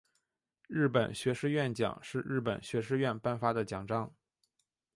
[0.67, 4.11] 日本学士院奖是日本学士院颁发的奖章。